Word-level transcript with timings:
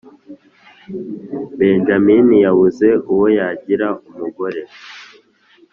benjamini 1.57 2.35
yabuze 2.45 2.87
uwo 3.13 3.25
yagira 3.37 3.87
umugore 4.09 4.61